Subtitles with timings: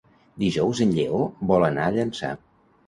[0.43, 1.21] Dijous en Lleó
[1.53, 2.37] vol anar a Llançà.